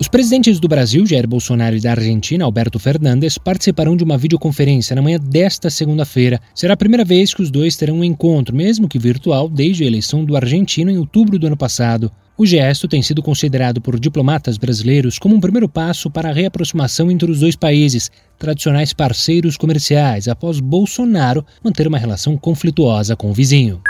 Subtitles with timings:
[0.00, 4.94] Os presidentes do Brasil, Jair Bolsonaro, e da Argentina, Alberto Fernandes, participarão de uma videoconferência
[4.94, 6.40] na manhã desta segunda-feira.
[6.54, 9.86] Será a primeira vez que os dois terão um encontro, mesmo que virtual, desde a
[9.88, 12.12] eleição do argentino em outubro do ano passado.
[12.36, 17.10] O gesto tem sido considerado por diplomatas brasileiros como um primeiro passo para a reaproximação
[17.10, 18.08] entre os dois países,
[18.38, 23.82] tradicionais parceiros comerciais, após Bolsonaro manter uma relação conflituosa com o vizinho.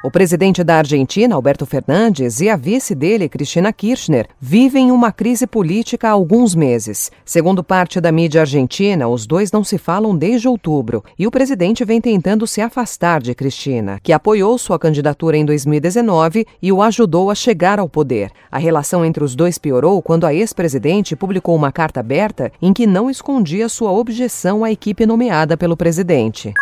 [0.00, 5.44] O presidente da Argentina, Alberto Fernandes, e a vice dele, Cristina Kirchner, vivem uma crise
[5.44, 7.10] política há alguns meses.
[7.24, 11.84] Segundo parte da mídia argentina, os dois não se falam desde outubro e o presidente
[11.84, 17.28] vem tentando se afastar de Cristina, que apoiou sua candidatura em 2019 e o ajudou
[17.28, 18.30] a chegar ao poder.
[18.52, 22.86] A relação entre os dois piorou quando a ex-presidente publicou uma carta aberta em que
[22.86, 26.54] não escondia sua objeção à equipe nomeada pelo presidente.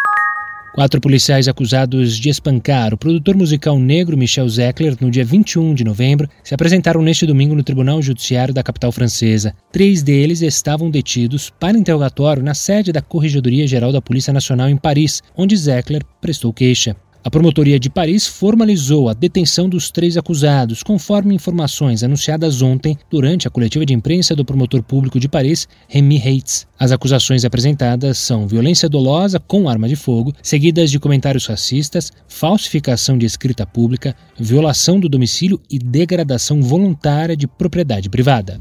[0.77, 5.83] Quatro policiais acusados de espancar o produtor musical negro Michel Zeckler no dia 21 de
[5.83, 9.55] novembro se apresentaram neste domingo no Tribunal Judiciário da capital francesa.
[9.73, 14.77] Três deles estavam detidos para interrogatório na sede da Corregedoria Geral da Polícia Nacional em
[14.77, 16.95] Paris, onde Zeckler prestou queixa.
[17.27, 23.49] A promotoria de Paris formalizou a detenção dos três acusados, conforme informações anunciadas ontem durante
[23.49, 26.69] a coletiva de imprensa do promotor público de Paris, Remy Heitz.
[26.79, 33.19] As acusações apresentadas são violência dolosa com arma de fogo, seguidas de comentários racistas, falsificação
[33.19, 38.61] de escrita pública, violação do domicílio e degradação voluntária de propriedade privada.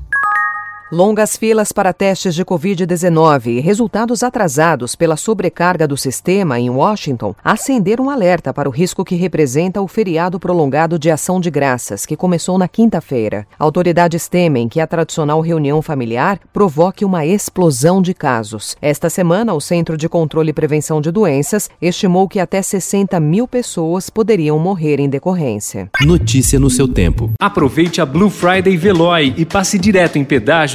[0.91, 7.33] Longas filas para testes de Covid-19 e resultados atrasados pela sobrecarga do sistema em Washington
[7.43, 12.05] acenderam um alerta para o risco que representa o feriado prolongado de Ação de Graças,
[12.05, 13.47] que começou na quinta-feira.
[13.57, 18.77] Autoridades temem que a tradicional reunião familiar provoque uma explosão de casos.
[18.79, 23.47] Esta semana, o Centro de Controle e Prevenção de Doenças estimou que até 60 mil
[23.47, 25.89] pessoas poderiam morrer em decorrência.
[26.01, 27.31] Notícia no seu tempo.
[27.39, 30.74] Aproveite a Blue Friday Veloy e passe direto em pedágio